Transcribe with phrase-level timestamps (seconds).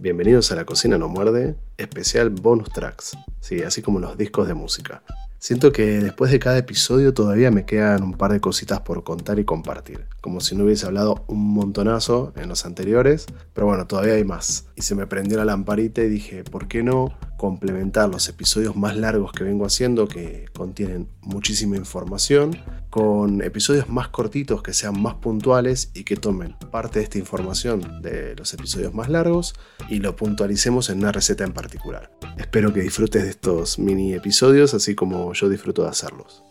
[0.00, 4.54] Bienvenidos a La Cocina No Muerde, especial bonus tracks, sí, así como los discos de
[4.54, 5.02] música.
[5.46, 9.38] Siento que después de cada episodio todavía me quedan un par de cositas por contar
[9.38, 14.14] y compartir, como si no hubiese hablado un montonazo en los anteriores, pero bueno, todavía
[14.14, 14.66] hay más.
[14.74, 18.96] Y se me prendió la lamparita y dije, ¿por qué no complementar los episodios más
[18.96, 22.58] largos que vengo haciendo, que contienen muchísima información,
[22.90, 28.00] con episodios más cortitos que sean más puntuales y que tomen parte de esta información
[28.02, 29.54] de los episodios más largos
[29.88, 32.10] y lo puntualicemos en una receta en particular.
[32.38, 36.42] Espero que disfrutes de estos mini episodios así como yo disfruto de hacerlos.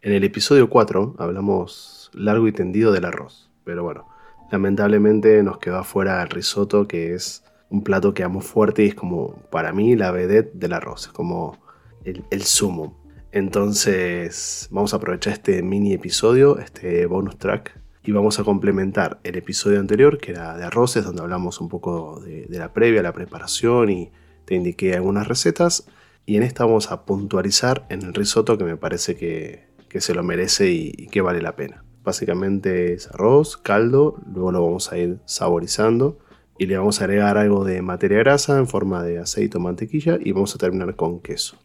[0.00, 4.08] En el episodio 4 hablamos largo y tendido del arroz, pero bueno,
[4.50, 8.94] lamentablemente nos quedó afuera el risotto que es un plato que amo fuerte y es
[8.94, 11.58] como para mí la vedette del arroz, es como
[12.04, 13.00] el, el sumo.
[13.30, 19.36] Entonces vamos a aprovechar este mini episodio, este bonus track, y vamos a complementar el
[19.36, 23.90] episodio anterior, que era de arroces, donde hablamos un poco de, la previa, la preparación
[23.90, 24.10] y
[24.44, 25.86] te indiqué algunas recetas.
[26.26, 30.22] Y en esta vamos a puntualizar en el risotto que me parece que, se lo
[30.22, 31.84] merece y, y, que vale la pena.
[32.02, 36.18] Básicamente es arroz, caldo, luego lo vamos a ir saborizando
[36.58, 40.18] y le vamos a agregar algo de materia grasa en forma de aceite o mantequilla
[40.20, 41.56] y vamos a terminar con queso.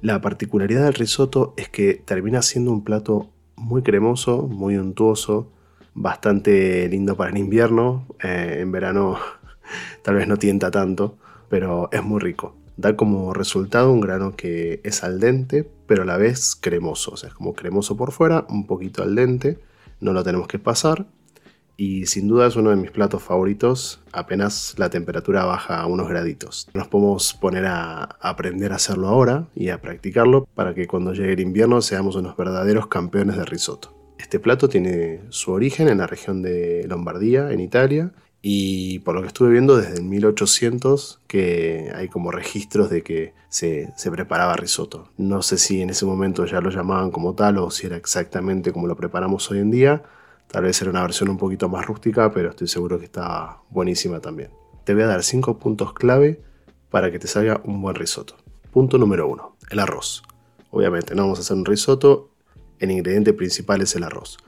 [0.00, 5.50] La particularidad del risotto es que termina siendo un plato muy cremoso, muy untuoso,
[5.94, 8.06] bastante lindo para el invierno.
[8.22, 9.18] Eh, en verano
[10.02, 12.54] tal vez no tienta tanto, pero es muy rico.
[12.76, 17.12] Da como resultado un grano que es al dente, pero a la vez cremoso.
[17.12, 19.58] O sea, es como cremoso por fuera, un poquito al dente.
[20.00, 21.06] No lo tenemos que pasar
[21.80, 26.68] y sin duda es uno de mis platos favoritos apenas la temperatura baja unos graditos.
[26.74, 31.34] Nos podemos poner a aprender a hacerlo ahora y a practicarlo para que cuando llegue
[31.34, 33.94] el invierno seamos unos verdaderos campeones de risotto.
[34.18, 38.10] Este plato tiene su origen en la región de Lombardía, en Italia,
[38.40, 43.34] y por lo que estuve viendo desde el 1800 que hay como registros de que
[43.48, 45.10] se, preparaba risotto.
[45.16, 48.72] No sé si en ese momento ya lo llamaban como tal o si era exactamente
[48.72, 50.02] como lo preparamos hoy en día,
[50.48, 54.20] Tal vez era una versión un poquito más rústica, pero estoy seguro que está buenísima
[54.20, 54.50] también.
[54.84, 56.40] Te voy a dar 5 puntos clave
[56.90, 58.34] para que te salga un buen risotto.
[58.72, 60.22] Punto número 1, el arroz.
[60.70, 62.30] Obviamente no vamos a hacer un risotto,
[62.78, 64.38] el ingrediente principal es el arroz.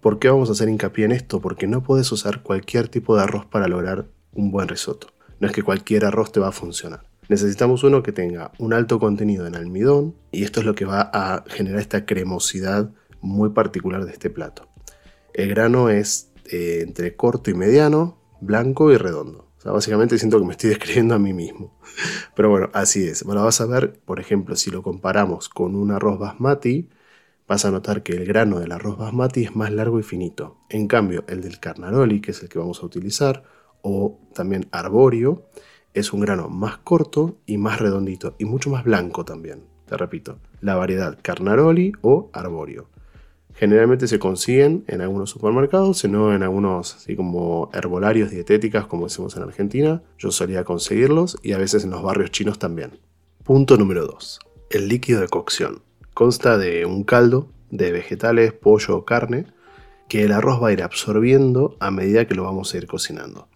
[0.00, 1.40] ¿Por qué vamos a hacer hincapié en esto?
[1.40, 5.08] Porque no puedes usar cualquier tipo de arroz para lograr un buen risotto.
[5.40, 7.02] No es que cualquier arroz te va a funcionar.
[7.28, 11.10] Necesitamos uno que tenga un alto contenido en almidón y esto es lo que va
[11.12, 14.68] a generar esta cremosidad muy particular de este plato.
[15.34, 19.48] El grano es eh, entre corto y mediano, blanco y redondo.
[19.58, 21.76] O sea, básicamente siento que me estoy describiendo a mí mismo.
[22.36, 23.24] Pero bueno, así es.
[23.24, 26.88] Bueno, vas a ver, por ejemplo, si lo comparamos con un arroz basmati,
[27.48, 30.58] vas a notar que el grano del arroz basmati es más largo y finito.
[30.68, 33.42] En cambio, el del carnaroli, que es el que vamos a utilizar,
[33.80, 35.46] o también arborio,
[35.94, 39.64] es un grano más corto y más redondito y mucho más blanco también.
[39.86, 42.88] Te repito, la variedad carnaroli o arborio.
[43.54, 49.36] Generalmente se consiguen en algunos supermercados, sino en algunos así como herbolarios dietéticas, como decimos
[49.36, 50.02] en Argentina.
[50.18, 53.00] Yo solía conseguirlos y a veces en los barrios chinos también.
[53.42, 54.38] Punto número 2.
[54.70, 55.87] El líquido de cocción.
[56.18, 59.46] Consta de un caldo de vegetales, pollo o carne
[60.08, 63.46] que el arroz va a ir absorbiendo a medida que lo vamos a ir cocinando.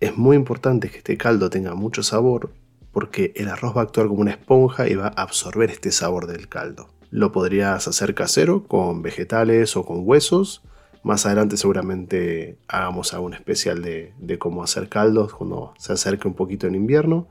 [0.00, 2.50] Es muy importante que este caldo tenga mucho sabor
[2.90, 6.26] porque el arroz va a actuar como una esponja y va a absorber este sabor
[6.26, 6.88] del caldo.
[7.12, 10.64] Lo podrías hacer casero con vegetales o con huesos.
[11.04, 16.66] Más adelante seguramente hagamos algún especial de, cómo hacer caldos cuando se acerque un poquito
[16.66, 17.28] en invierno.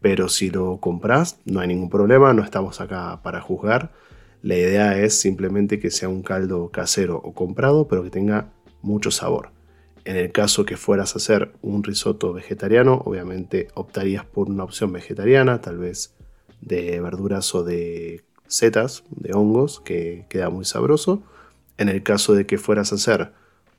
[0.00, 3.92] Pero si lo compras, no hay ningún problema, no estamos acá para juzgar.
[4.42, 9.10] La idea es simplemente que sea un caldo casero o comprado, pero que tenga mucho
[9.10, 9.50] sabor.
[10.04, 14.92] En el caso que fueras a hacer un risotto vegetariano, obviamente optarías por una opción
[14.92, 16.14] vegetariana, tal vez
[16.62, 21.22] de verduras o de setas de hongos que queda muy sabroso.
[21.76, 23.32] En el caso de que fueras a hacer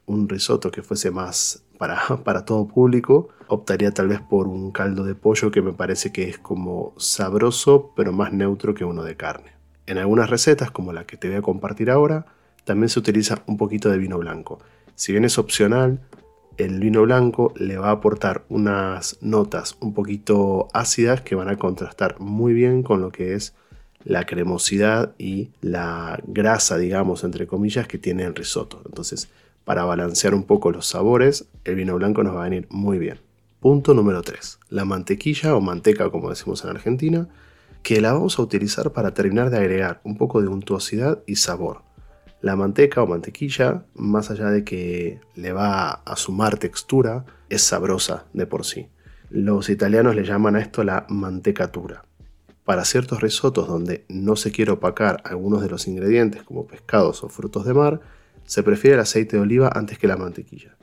[0.06, 5.03] un risotto que fuese más para, para todo público, optaría tal vez por un caldo
[5.03, 9.17] de pollo que me parece que es como sabroso pero más neutro que uno de
[9.17, 9.53] carne.
[9.87, 12.27] En algunas recetas, como la que te voy a compartir ahora,
[12.65, 14.59] también se utiliza un poquito de vino blanco.
[14.93, 15.99] Si bien es opcional,
[16.57, 21.57] el vino blanco le va a aportar unas notas un poquito ácidas que van a
[21.57, 23.55] contrastar muy bien con lo que es
[24.03, 28.83] la cremosidad y la grasa, digamos, entre comillas, que tiene el risotto.
[28.85, 29.29] Entonces,
[29.65, 33.19] para balancear un poco los sabores, el vino blanco nos va a venir muy bien.
[33.59, 34.59] Punto número 3.
[34.69, 37.27] La mantequilla o manteca, como decimos en Argentina,
[37.83, 41.83] que la vamos a utilizar para terminar de agregar un poco de untuosidad y sabor.
[42.41, 48.25] La manteca o mantequilla, más allá de que le va a sumar textura, es sabrosa
[48.33, 48.87] de por sí.
[49.29, 52.03] Los italianos le llaman a esto la mantecatura.
[52.65, 57.29] Para ciertos risotos donde no se quiere opacar algunos de los ingredientes como pescados o
[57.29, 58.01] frutos de mar,
[58.45, 60.75] se prefiere el aceite de oliva antes que la mantequilla.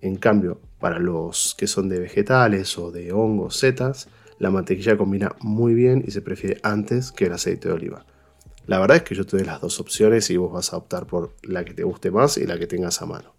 [0.00, 4.08] En cambio, para los que son de vegetales o de hongos, setas,
[4.38, 8.04] la mantequilla combina muy bien y se prefiere antes que el aceite de oliva.
[8.66, 11.06] La verdad es que yo te doy las dos opciones y vos vas a optar
[11.06, 13.34] por la que te guste más y la que tengas a mano.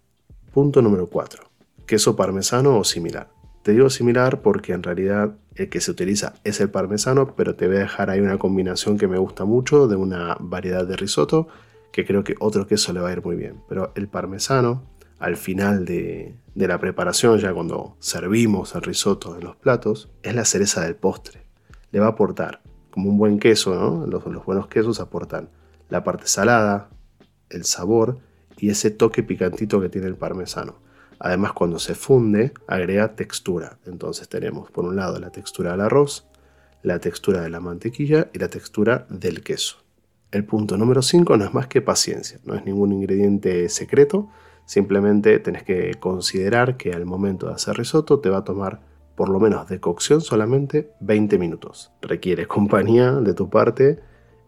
[0.52, 1.42] Punto número 4.
[1.84, 3.30] Queso parmesano o similar.
[3.62, 7.66] Te digo similar porque en realidad el que se utiliza es el parmesano, pero te
[7.66, 11.48] voy a dejar ahí una combinación que me gusta mucho de una variedad de risotto
[11.96, 13.62] que creo que otro queso le va a ir muy bien.
[13.70, 14.82] Pero el parmesano,
[15.18, 20.44] al final de, la preparación, ya cuando servimos el risotto en los platos, es la
[20.44, 21.46] cereza del postre.
[21.92, 22.60] Le va a aportar
[22.90, 24.04] como un buen queso.
[24.06, 25.48] Los, buenos quesos aportan
[25.88, 26.90] la parte salada,
[27.48, 28.18] el sabor
[28.58, 30.74] y ese toque picantito que tiene el parmesano.
[31.18, 33.78] Además, cuando se funde, agrega textura.
[33.86, 36.26] Entonces tenemos por un lado la textura del arroz,
[36.82, 39.85] la textura de la mantequilla y la textura del queso.
[40.32, 44.28] El punto número 5 no es más que paciencia, no es ningún ingrediente secreto,
[44.64, 48.80] simplemente tenés que considerar que al momento de hacer risotto te va a tomar
[49.14, 51.92] por lo menos de cocción solamente 20 minutos.
[52.02, 54.00] Requiere compañía de tu parte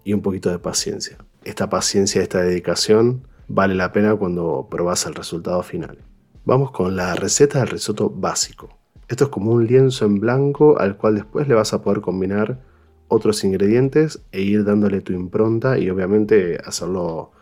[0.05, 1.17] y un poquito de paciencia.
[1.45, 5.99] Esta paciencia, esta dedicación vale la pena cuando probas el resultado final.
[6.45, 8.79] Vamos con la receta del risotto básico.
[9.09, 12.61] Esto es como un lienzo en blanco al cual después le vas a poder combinar
[13.09, 17.33] otros ingredientes e ir dándole tu impronta y obviamente hacerlo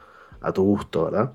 [0.40, 1.32] a tu gusto, ¿verdad?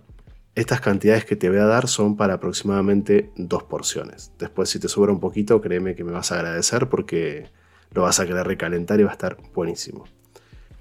[0.55, 4.31] Estas cantidades que te voy a dar son para aproximadamente dos porciones.
[4.37, 7.49] Después si te sobra un poquito, créeme que me vas a agradecer porque
[7.91, 10.05] lo vas a querer recalentar y va a estar buenísimo.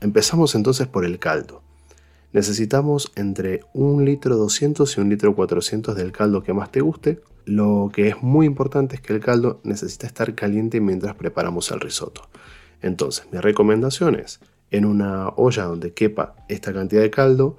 [0.00, 1.62] Empezamos entonces por el caldo.
[2.32, 7.20] Necesitamos entre un litro 200 y un litro 400 del caldo que más te guste.
[7.44, 11.80] Lo que es muy importante es que el caldo necesita estar caliente mientras preparamos el
[11.80, 12.28] risotto.
[12.82, 14.40] Entonces, mi recomendación es
[14.70, 17.58] en una olla donde quepa esta cantidad de caldo,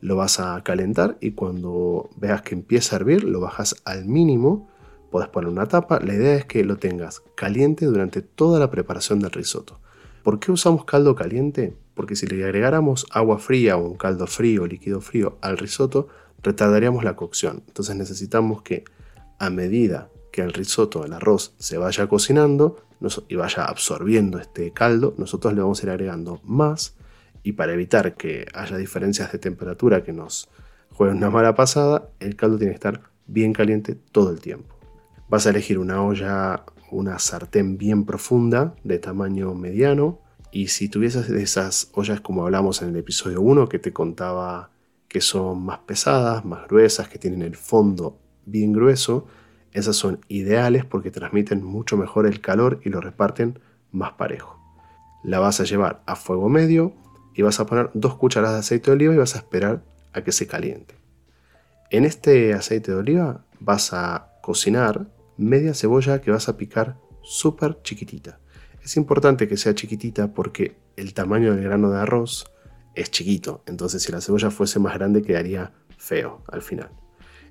[0.00, 4.68] lo vas a calentar y cuando veas que empieza a hervir lo bajas al mínimo,
[5.10, 9.20] puedes poner una tapa, la idea es que lo tengas caliente durante toda la preparación
[9.20, 9.78] del risotto.
[10.22, 11.74] ¿Por qué usamos caldo caliente?
[11.94, 16.08] Porque si le agregáramos agua fría o un caldo frío, líquido frío al risotto,
[16.42, 17.62] retardaríamos la cocción.
[17.66, 18.84] Entonces necesitamos que
[19.38, 22.78] a medida que el risotto, el arroz, se vaya cocinando
[23.28, 26.96] y vaya absorbiendo este caldo, nosotros le vamos a ir agregando más
[27.42, 30.48] y para evitar que haya diferencias de temperatura que nos
[30.90, 34.76] jueguen una mala pasada, el caldo tiene que estar bien caliente todo el tiempo.
[35.28, 40.20] Vas a elegir una olla, una sartén bien profunda de tamaño mediano
[40.52, 44.70] y si tuvieses esas ollas como hablamos en el episodio 1 que te contaba
[45.08, 49.26] que son más pesadas, más gruesas, que tienen el fondo bien grueso,
[49.72, 53.58] esas son ideales porque transmiten mucho mejor el calor y lo reparten
[53.90, 54.58] más parejo.
[55.24, 56.94] La vas a llevar a fuego medio
[57.34, 59.82] y vas a poner dos cucharadas de aceite de oliva y vas a esperar
[60.12, 60.94] a que se caliente.
[61.90, 67.80] En este aceite de oliva vas a cocinar media cebolla que vas a picar súper
[67.82, 68.38] chiquitita.
[68.82, 72.46] Es importante que sea chiquitita porque el tamaño del grano de arroz
[72.94, 76.90] es chiquito, entonces si la cebolla fuese más grande quedaría feo al final.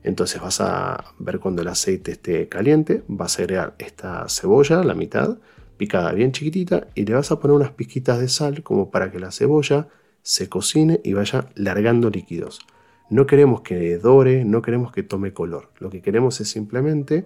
[0.04, 4.96] Entonces vas a ver cuando el aceite esté caliente, vas a agregar esta cebolla, la
[4.96, 5.38] mitad,
[5.78, 9.20] picada bien chiquitita y le vas a poner unas pizquitas de sal como para que
[9.20, 9.88] la cebolla
[10.24, 12.62] se cocine y vaya largando líquidos.
[13.10, 15.70] No queremos que dore, no queremos que tome color.
[15.80, 17.26] Lo que queremos es simplemente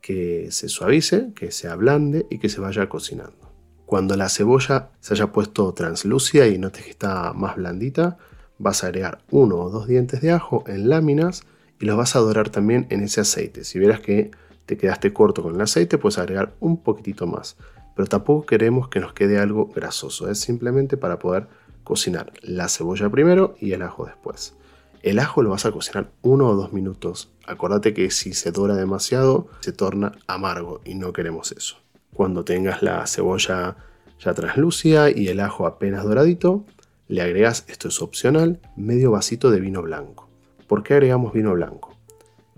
[0.00, 3.52] que se suavice, que se ablande y que se vaya cocinando.
[3.86, 8.18] Cuando la cebolla se haya puesto translúcida y notes que está más blandita,
[8.58, 11.44] vas a agregar uno o dos dientes de ajo en láminas
[11.80, 13.64] y los vas a dorar también en ese aceite.
[13.64, 14.30] Si vieras que
[14.66, 17.56] te quedaste corto con el aceite, puedes agregar un poquitito más
[17.94, 21.46] pero tampoco queremos que nos quede algo grasoso, es simplemente para poder
[21.84, 24.54] cocinar la cebolla primero y el ajo después.
[25.02, 27.30] El ajo lo vas a cocinar uno o dos minutos.
[27.46, 31.76] Acordate que si se dora demasiado se torna amargo y no queremos eso.
[32.14, 33.76] Cuando tengas la cebolla
[34.18, 36.64] ya translúcida y el ajo apenas doradito,
[37.06, 40.23] le agregas, esto es opcional, medio vasito de vino blanco.
[40.66, 41.94] ¿Por qué agregamos vino blanco?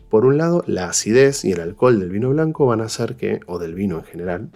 [0.08, 3.40] Por un lado, la acidez y el alcohol del vino blanco van a hacer que,
[3.46, 4.50] o del vino en general,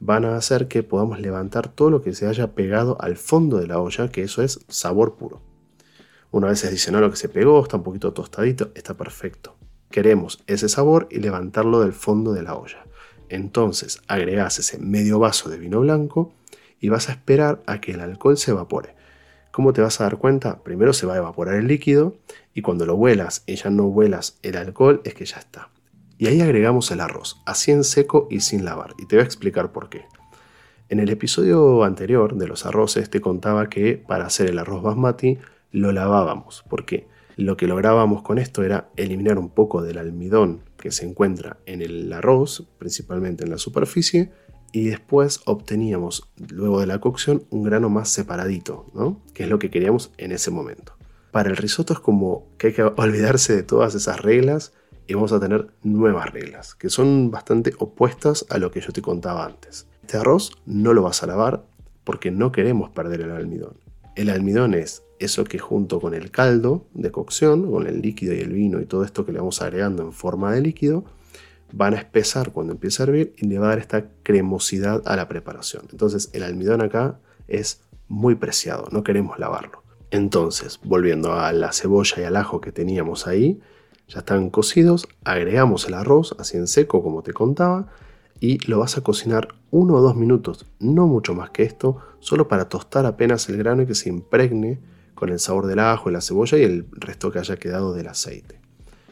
[0.00, 3.66] van a hacer que podamos levantar todo lo que se haya pegado al fondo de
[3.66, 5.40] la olla, que eso es sabor puro.
[6.30, 9.56] Una vez se dice, no, lo que se pegó está un poquito tostadito, está perfecto.
[9.90, 12.84] Queremos ese sabor y levantarlo del fondo de la olla.
[13.30, 16.34] Entonces agregas ese medio vaso de vino blanco
[16.80, 18.99] y vas a esperar a que el alcohol se evapore.
[19.52, 20.62] ¿Cómo te vas a dar cuenta?
[20.62, 22.16] Primero se va a evaporar el líquido
[22.54, 25.70] y cuando lo vuelas y ya no vuelas el alcohol es que ya está.
[26.18, 28.94] Y ahí agregamos el arroz, así en seco y sin lavar.
[28.98, 30.04] Y te voy a explicar por qué.
[30.88, 35.38] En el episodio anterior de los arroces te contaba que para hacer el arroz basmati
[35.72, 36.64] lo lavábamos.
[36.68, 37.08] ¿Por qué?
[37.36, 41.82] Lo que lográbamos con esto era eliminar un poco del almidón que se encuentra en
[41.82, 44.30] el arroz, principalmente en la superficie,
[44.72, 49.20] y después obteníamos, luego de la cocción, un grano más separadito, ¿no?
[49.34, 50.94] que es lo que queríamos en ese momento.
[51.32, 54.72] Para el risotto es como que hay que olvidarse de todas esas reglas
[55.06, 59.02] y vamos a tener nuevas reglas, que son bastante opuestas a lo que yo te
[59.02, 59.88] contaba antes.
[60.02, 61.64] Este arroz no lo vas a lavar
[62.04, 63.74] porque no queremos perder el almidón.
[64.16, 68.40] El almidón es eso que junto con el caldo de cocción, con el líquido y
[68.40, 71.04] el vino y todo esto que le vamos agregando en forma de líquido,
[71.72, 75.16] van a espesar cuando empiece a hervir y le va a dar esta cremosidad a
[75.16, 75.84] la preparación.
[75.90, 79.82] Entonces el almidón acá es muy preciado, no queremos lavarlo.
[80.10, 83.60] Entonces, volviendo a la cebolla y al ajo que teníamos ahí,
[84.08, 87.86] ya están cocidos, agregamos el arroz así en seco como te contaba
[88.40, 92.48] y lo vas a cocinar uno o dos minutos, no mucho más que esto, solo
[92.48, 94.80] para tostar apenas el grano y que se impregne
[95.14, 98.08] con el sabor del ajo y la cebolla y el resto que haya quedado del
[98.08, 98.59] aceite.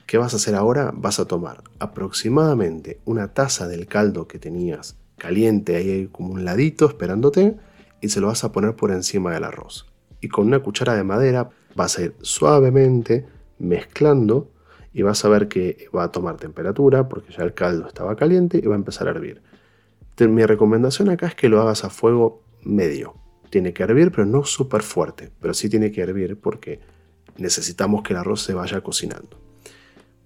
[0.08, 0.90] ¿Qué vas a hacer ahora?
[0.94, 6.86] Vas a tomar aproximadamente una taza del caldo que tenías caliente ahí como un ladito
[6.86, 7.56] esperándote
[8.00, 9.92] y se lo vas a poner por encima del arroz.
[10.22, 13.26] Y con una cuchara de madera vas a ir suavemente
[13.58, 14.50] mezclando
[14.94, 18.56] y vas a ver que va a tomar temperatura porque ya el caldo estaba caliente
[18.56, 19.42] y va a empezar a hervir.
[20.20, 23.12] Mi recomendación acá es que lo hagas a fuego medio.
[23.50, 26.80] Tiene que hervir, pero no súper fuerte, pero sí tiene que hervir porque
[27.36, 29.47] necesitamos que el arroz se vaya cocinando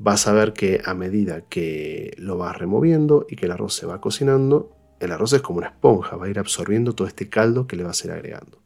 [0.02, 3.86] vas a ver que a medida que lo vas removiendo y que el arroz se
[3.86, 7.68] va cocinando, el arroz es como una esponja, va a ir absorbiendo todo este caldo
[7.68, 8.58] que le vas a ir agregando.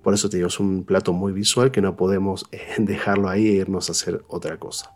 [0.00, 3.48] Por eso te digo, es un plato muy visual que no podemos eh, dejarlo ahí
[3.48, 4.94] e irnos a hacer otra cosa.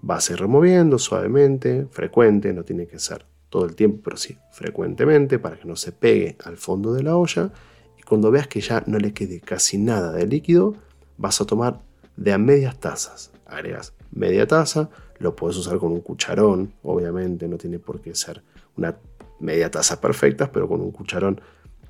[0.00, 4.38] Vas a ir removiendo suavemente, frecuente, no tiene que ser todo el tiempo, pero sí
[4.50, 7.52] frecuentemente para que no se pegue al fondo de la olla.
[7.98, 10.74] Y cuando veas que ya no le quede casi nada de líquido,
[11.18, 11.82] vas a tomar
[12.16, 13.30] de a medias tazas.
[13.44, 18.42] Agregas media taza, lo puedes usar con un cucharón, obviamente no tiene por qué ser
[18.76, 18.96] una
[19.38, 21.40] media taza perfecta, pero con un cucharón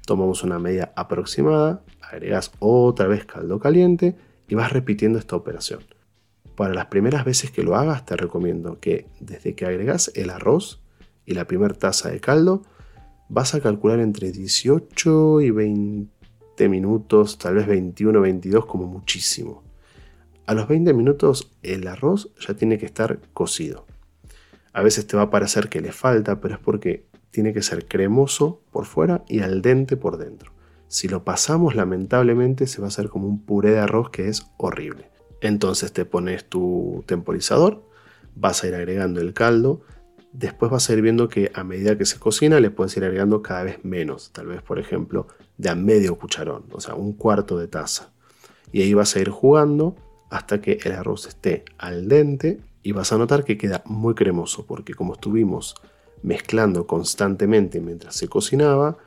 [0.05, 4.17] tomamos una media aproximada, agregas otra vez caldo caliente
[4.49, 5.81] y vas repitiendo esta operación.
[6.55, 10.83] Para las primeras veces que lo hagas te recomiendo que desde que agregas el arroz
[11.25, 12.63] y la primera taza de caldo,
[13.29, 19.66] vas a calcular entre 18 y 20 minutos, tal vez 21 o 22 como muchísimo.
[20.47, 23.85] A los 20 minutos el arroz ya tiene que estar cocido.
[24.73, 27.89] A veces te va a parecer que le falta, pero es porque tiene que ser
[27.89, 30.53] cremoso por fuera y al dente por dentro.
[30.87, 34.47] Si lo pasamos, lamentablemente se va a hacer como un puré de arroz que es
[34.57, 35.11] horrible.
[35.41, 37.83] Entonces te pones tu temporizador,
[38.37, 39.83] vas a ir agregando el caldo,
[40.33, 43.43] después vas a ir viendo que a medida que se cocina le puedes ir agregando
[43.43, 45.27] cada vez menos, tal vez por ejemplo
[45.59, 48.13] de a medio cucharón, o sea, un cuarto de taza.
[48.71, 49.97] Y ahí vas a ir jugando
[50.31, 54.67] hasta que el arroz esté al dente y vas a notar que queda muy cremoso
[54.67, 55.75] porque como estuvimos
[56.23, 58.99] mezclando constantemente mientras se cocinaba,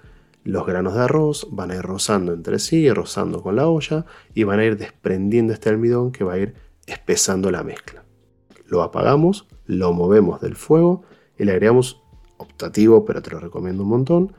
[0.43, 4.43] los granos de arroz van a ir rozando entre sí, rozando con la olla y
[4.43, 6.55] van a ir desprendiendo este almidón que va a ir
[6.87, 8.03] espesando la mezcla.
[8.65, 11.03] Lo apagamos, lo movemos del fuego
[11.37, 12.01] y le agregamos,
[12.37, 14.33] optativo, pero te lo recomiendo un montón,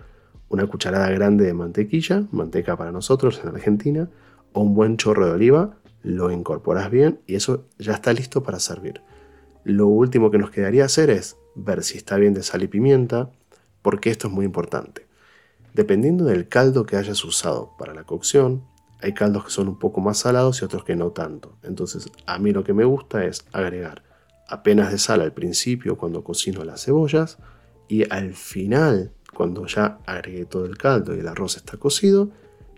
[0.48, 4.10] una cucharada grande de mantequilla, manteca para nosotros en Argentina,
[4.52, 8.60] o un buen chorro de oliva lo incorporas bien y eso ya está listo para
[8.60, 9.02] servir.
[9.64, 13.30] Lo último que nos quedaría hacer es ver si está bien de sal y pimienta,
[13.82, 15.06] porque esto es muy importante.
[15.74, 18.64] Dependiendo del caldo que hayas usado para la cocción,
[19.02, 21.56] hay caldos que son un poco más salados y otros que no tanto.
[21.62, 24.02] Entonces, a mí lo que me gusta es agregar
[24.48, 27.38] apenas de sal al principio cuando cocino las cebollas
[27.88, 32.30] y al final, cuando ya agregué todo el caldo y el arroz está cocido,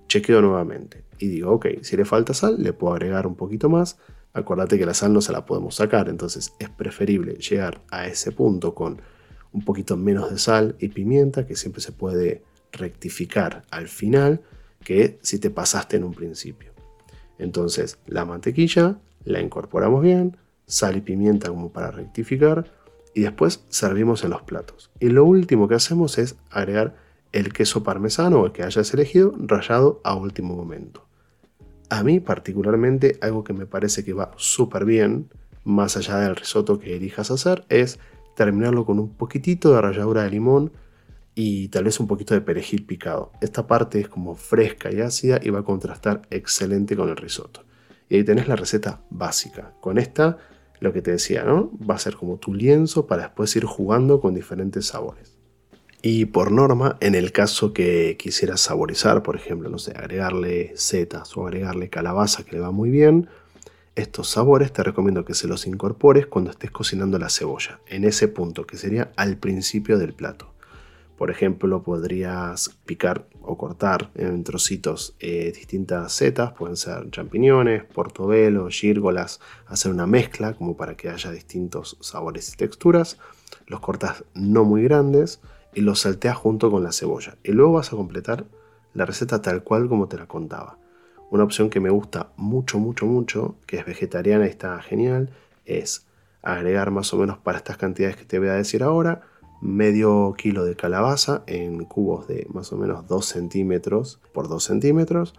[0.06, 3.96] chequeo nuevamente y digo, ok, si le falta sal, le puedo agregar un poquito más.
[4.32, 8.32] Acuérdate que la sal no se la podemos sacar, entonces es preferible llegar a ese
[8.32, 9.00] punto con
[9.52, 14.40] un poquito menos de sal y pimienta, que siempre se puede rectificar al final,
[14.82, 16.72] que si te pasaste en un principio.
[17.38, 20.36] Entonces, la mantequilla la incorporamos bien,
[20.66, 22.68] sal y pimienta como para rectificar,
[23.14, 24.90] y después servimos en los platos.
[24.98, 26.96] Y lo último que hacemos es agregar
[27.30, 31.06] el queso parmesano o el que hayas elegido rallado a último momento.
[31.92, 35.28] A mí particularmente algo que me parece que va súper bien,
[35.62, 37.98] más allá del risotto que elijas hacer, es
[38.34, 40.72] terminarlo con un poquitito de ralladura de limón
[41.34, 43.32] y tal vez un poquito de perejil picado.
[43.42, 47.62] Esta parte es como fresca y ácida y va a contrastar excelente con el risotto.
[48.08, 49.74] Y ahí tenés la receta básica.
[49.82, 50.38] Con esta,
[50.80, 51.72] lo que te decía, ¿no?
[51.78, 55.31] Va a ser como tu lienzo para después ir jugando con diferentes sabores.
[56.04, 61.36] Y por norma, en el caso que quisieras saborizar, por ejemplo, no sé, agregarle setas
[61.36, 63.28] o agregarle calabaza que le va muy bien,
[63.94, 68.26] estos sabores te recomiendo que se los incorpores cuando estés cocinando la cebolla, en ese
[68.26, 70.52] punto que sería al principio del plato.
[71.16, 78.66] Por ejemplo, podrías picar o cortar en trocitos eh, distintas setas, pueden ser champiñones, portobelo,
[78.70, 83.18] gírgolas, hacer una mezcla como para que haya distintos sabores y texturas.
[83.68, 85.40] Los cortas no muy grandes
[85.74, 87.36] y los salteas junto con la cebolla.
[87.42, 88.44] Y luego vas a completar
[88.94, 90.78] la receta tal cual como te la contaba.
[91.30, 95.30] Una opción que me gusta mucho, mucho, mucho, que es vegetariana y está genial,
[95.64, 96.06] es
[96.42, 99.22] agregar más o menos para estas cantidades que te voy a decir ahora,
[99.62, 105.34] medio kilo de calabaza en cubos de más o menos 2 centímetros por 2 centímetros.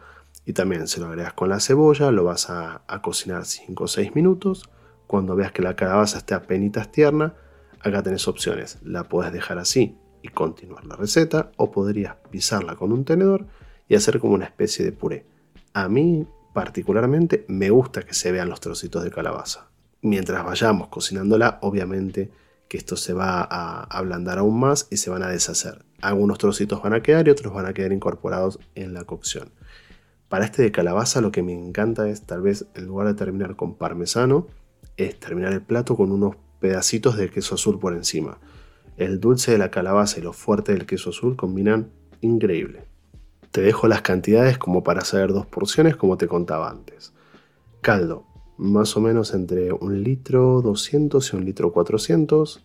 [0.46, 4.16] Y también se lo agregas con la cebolla, lo vas a, cocinar 5 o 6
[4.16, 4.70] minutos.
[5.08, 7.36] Cuando veas que la calabaza esté apenas tierna,
[7.82, 8.80] acá tenés opciones.
[8.84, 13.46] La puedes dejar así y continuar la receta, o podrías pisarla con un tenedor
[13.88, 15.26] y hacer como una especie de puré.
[15.74, 19.68] A mí particularmente me gusta que se vean los trocitos de calabaza.
[20.02, 22.32] Mientras vayamos cocinándola, obviamente
[22.68, 25.86] que esto se va a ablandar aún más y se van a deshacer.
[26.02, 29.52] Algunos trocitos van a quedar y otros van a quedar incorporados en la cocción.
[30.30, 33.56] Para este de calabaza lo que me encanta es tal vez en lugar de terminar
[33.56, 34.48] con parmesano,
[34.98, 38.40] es terminar el plato con unos pedacitos de queso azul por encima.
[38.98, 41.90] El dulce de la calabaza y lo fuerte del queso azul combinan
[42.22, 42.84] increíble.
[43.52, 47.14] Te dejo las cantidades como para hacer dos porciones como te contaba antes.
[47.82, 48.26] Caldo,
[48.58, 52.64] más o menos entre un litro 200 y un litro 400.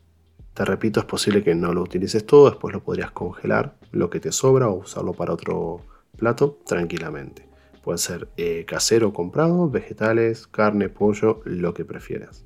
[0.55, 4.21] Te repito, es posible que no lo utilices todo, después lo podrías congelar lo que
[4.21, 5.81] te sobra o usarlo para otro
[6.17, 7.49] plato tranquilamente.
[7.83, 12.45] Puede ser eh, casero comprado, vegetales, carne, pollo, lo que prefieras.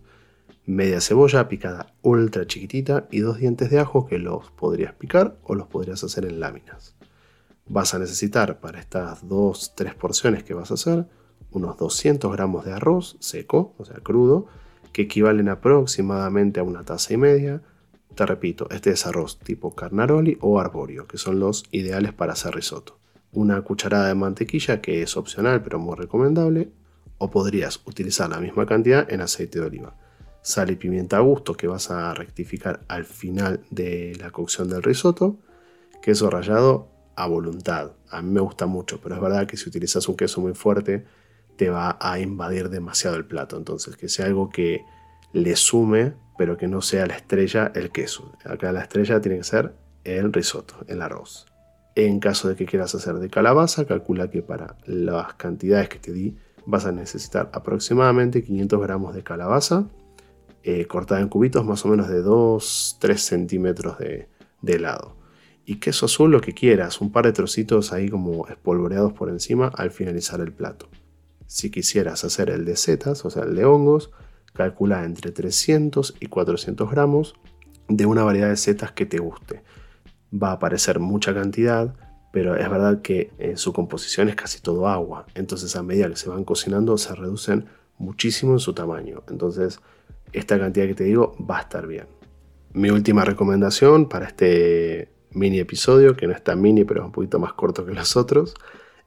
[0.65, 5.55] Media cebolla picada ultra chiquitita y dos dientes de ajo que los podrías picar o
[5.55, 6.95] los podrías hacer en láminas
[7.67, 11.07] vas a necesitar para estas dos, tres porciones que vas a hacer
[11.51, 14.47] unos 200 gramos de arroz seco, o sea, crudo,
[14.93, 17.63] que equivalen aproximadamente a una taza y media.
[18.15, 22.55] Te repito, este es arroz tipo carnaroli o arborio, que son los ideales para hacer
[22.55, 22.99] risotto.
[23.33, 26.71] Una cucharada de mantequilla, que es opcional pero muy recomendable,
[27.19, 29.97] o podrías utilizar la misma cantidad en aceite de oliva.
[30.43, 34.83] Sal y pimienta a gusto que vas a rectificar al final de la cocción del
[34.83, 35.39] risotto.
[36.03, 37.93] Queso rallado a voluntad.
[38.11, 41.05] A mí me gusta mucho, pero es verdad que si utilizas un queso muy fuerte
[41.57, 43.57] te va a invadir demasiado el plato.
[43.57, 44.85] Entonces, que sea algo que
[45.33, 48.33] le sume, pero que no sea la estrella el queso.
[48.45, 51.47] Acá la estrella tiene que ser el risotto, el arroz.
[51.95, 56.13] En caso de que quieras hacer de calabaza, calcula que para las cantidades que te
[56.13, 59.87] di vas a necesitar aproximadamente 500 gramos de calabaza
[60.63, 64.29] eh, cortada en cubitos más o menos de 2-3 centímetros de,
[64.61, 65.23] de lado
[65.65, 69.69] y queso azul lo que quieras, un par de trocitos ahí como espolvoreados por encima
[69.69, 70.89] al finalizar el plato.
[71.47, 74.11] Si quisieras hacer el de setas, o sea el de hongos,
[74.53, 77.35] calcula entre 300 y 400 gramos
[77.89, 79.63] de una variedad de setas que te guste.
[80.33, 81.95] Va a aparecer mucha cantidad,
[82.33, 86.17] pero es verdad que en su composición es casi todo agua, entonces a medida que
[86.17, 87.67] se van cocinando se reducen
[87.99, 89.81] muchísimo en su tamaño, entonces
[90.33, 92.07] esta cantidad que te digo va a estar bien.
[92.73, 97.13] Mi última recomendación para este mini episodio, que no es tan mini, pero es un
[97.13, 98.55] poquito más corto que los otros,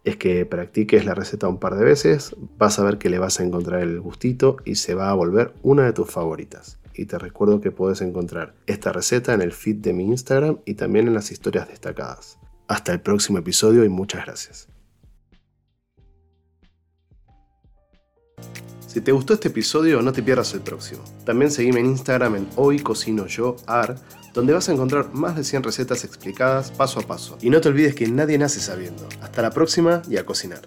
[0.03, 3.39] es que practiques la receta un par de veces, vas a ver que le vas
[3.39, 6.77] a encontrar el gustito y se va a volver una de tus favoritas.
[6.93, 10.75] Y te recuerdo que puedes encontrar esta receta en el feed de mi Instagram y
[10.75, 12.37] también en las historias destacadas.
[12.67, 14.74] Hasta el próximo episodio y muchas gracias.
[18.95, 21.03] Si te gustó este episodio, no te pierdas el próximo.
[21.25, 23.97] También seguime en Instagram en Hoy Cocino Yo Ar,
[24.33, 27.37] donde vas a encontrar más de 100 recetas explicadas paso a paso.
[27.41, 29.05] Y no te olvides que nadie nace sabiendo.
[29.21, 30.61] Hasta la próxima y a cocinar.